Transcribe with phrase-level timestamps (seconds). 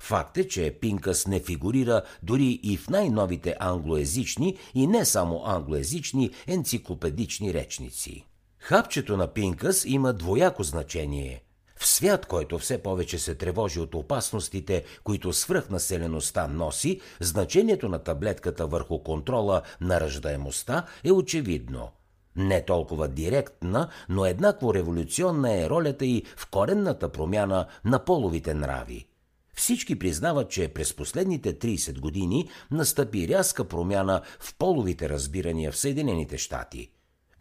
[0.03, 6.31] Факт е, че Пинкъс не фигурира дори и в най-новите англоязични и не само англоязични
[6.47, 8.27] енциклопедични речници.
[8.59, 11.43] Хапчето на Пинкъс има двояко значение.
[11.77, 18.67] В свят, който все повече се тревожи от опасностите, които свръхнаселеността носи, значението на таблетката
[18.67, 21.89] върху контрола на ръждаемостта е очевидно.
[22.37, 29.07] Не толкова директна, но еднакво революционна е ролята и в коренната промяна на половите нрави–
[29.57, 36.39] всички признават, че през последните 30 години настъпи рязка промяна в половите разбирания в Съединените
[36.39, 36.91] щати.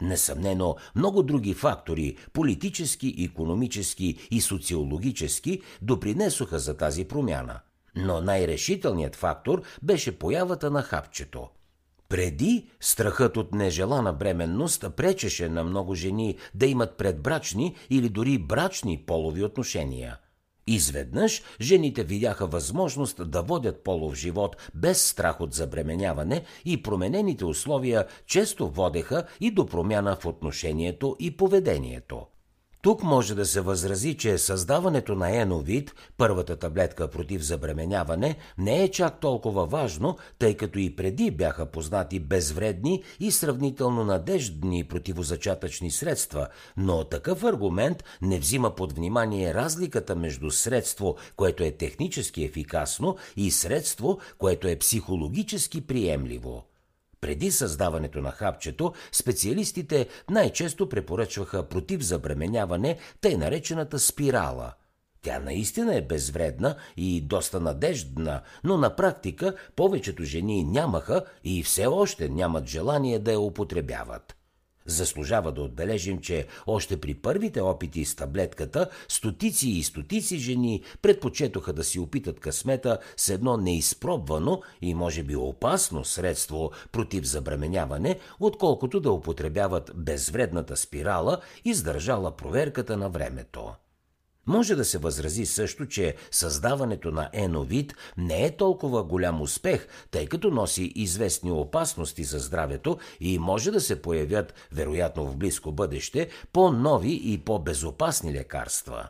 [0.00, 7.60] Несъмнено, много други фактори– политически, економически и социологически– допринесоха за тази промяна.
[7.96, 11.48] Но най-решителният фактор беше появата на хапчето–
[12.12, 19.04] преди страхът от нежелана бременност пречеше на много жени да имат предбрачни или дори брачни
[19.06, 20.18] полови отношения.
[20.66, 28.06] Изведнъж жените видяха възможност да водят полов живот без страх от забременяване и променените условия
[28.26, 32.26] често водеха и до промяна в отношението и поведението.
[32.82, 38.90] Тук може да се възрази, че създаването на еновид, първата таблетка против забременяване, не е
[38.90, 46.48] чак толкова важно, тъй като и преди бяха познати безвредни и сравнително надеждни противозачатъчни средства,
[46.76, 53.50] но такъв аргумент не взима под внимание разликата между средство, което е технически ефикасно, и
[53.50, 56.71] средство, което е психологически приемливо.
[57.22, 64.72] Преди създаването на хапчето, специалистите най-често препоръчваха против забременяване тъй наречената спирала.
[65.22, 71.86] Тя наистина е безвредна и доста надеждна, но на практика повечето жени нямаха и все
[71.86, 74.36] още нямат желание да я употребяват.
[74.86, 81.72] Заслужава да отбележим, че още при първите опити с таблетката, стотици и стотици жени предпочетоха
[81.72, 89.00] да си опитат късмета с едно неизпробвано и може би опасно средство против забременяване, отколкото
[89.00, 93.72] да употребяват безвредната спирала, издържала проверката на времето.
[94.46, 100.26] Може да се възрази също, че създаването на еновид не е толкова голям успех, тъй
[100.26, 106.28] като носи известни опасности за здравето и може да се появят, вероятно в близко бъдеще,
[106.52, 109.08] по-нови и по-безопасни лекарства.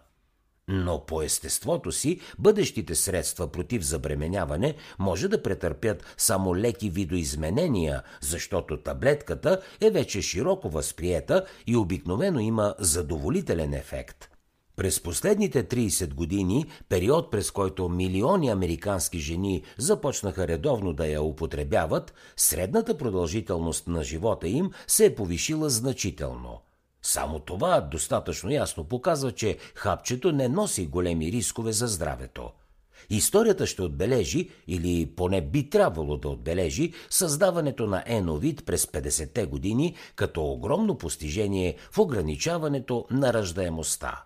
[0.68, 8.76] Но по естеството си бъдещите средства против забременяване може да претърпят само леки видоизменения, защото
[8.76, 14.28] таблетката е вече широко възприета и обикновено има задоволителен ефект–
[14.76, 22.14] през последните 30 години, период през който милиони американски жени започнаха редовно да я употребяват,
[22.36, 26.60] средната продължителност на живота им се е повишила значително.
[27.02, 32.50] Само това достатъчно ясно показва, че хапчето не носи големи рискове за здравето.
[33.10, 39.96] Историята ще отбележи, или поне би трябвало да отбележи, създаването на еновид през 50-те години
[40.16, 44.24] като огромно постижение в ограничаването на ръждаемостта.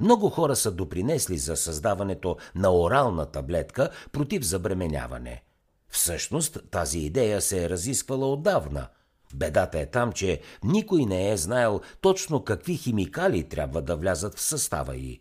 [0.00, 5.42] Много хора са допринесли за създаването на орална таблетка против забременяване.
[5.88, 8.88] Всъщност тази идея се е разисквала отдавна.
[9.34, 14.40] Бедата е там, че никой не е знаел точно какви химикали трябва да влязат в
[14.40, 15.20] състава й.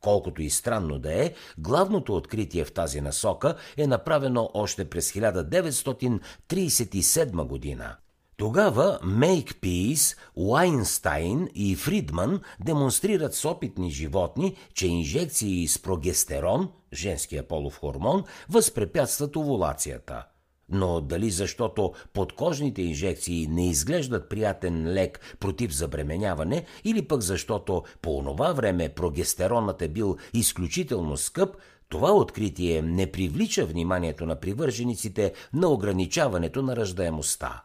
[0.00, 7.44] Колкото и странно да е, главното откритие в тази насока е направено още през 1937
[7.44, 7.96] година.
[8.36, 17.78] Тогава Мейкпис, Уайнстайн и Фридман демонстрират с опитни животни, че инжекции с прогестерон, женския полов
[17.78, 20.24] хормон, възпрепятстват овулацията.
[20.68, 28.16] Но дали защото подкожните инжекции не изглеждат приятен лек против забременяване или пък защото по
[28.16, 31.56] онова време прогестеронът е бил изключително скъп,
[31.88, 37.62] това откритие не привлича вниманието на привържениците на ограничаването на ръждаемостта.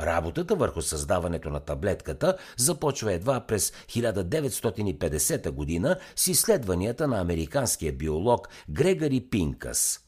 [0.00, 8.48] Работата върху създаването на таблетката започва едва през 1950 година с изследванията на американския биолог
[8.70, 10.00] Грегори Пинкъс.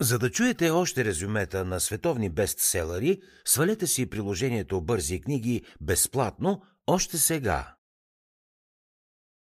[0.00, 7.18] За да чуете още резюмета на световни бестселери, свалете си приложението Бързи книги безплатно още
[7.18, 7.74] сега.